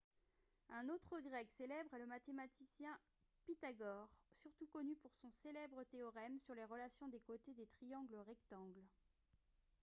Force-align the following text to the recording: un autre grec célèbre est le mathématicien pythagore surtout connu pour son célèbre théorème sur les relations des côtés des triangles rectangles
un 0.71 0.89
autre 0.89 1.19
grec 1.19 1.51
célèbre 1.51 1.93
est 1.93 1.99
le 1.99 2.07
mathématicien 2.07 2.89
pythagore 3.45 4.09
surtout 4.31 4.65
connu 4.65 4.95
pour 4.95 5.15
son 5.15 5.29
célèbre 5.29 5.83
théorème 5.83 6.39
sur 6.39 6.55
les 6.55 6.65
relations 6.65 7.07
des 7.07 7.19
côtés 7.19 7.53
des 7.53 7.67
triangles 7.67 8.15
rectangles 8.25 8.81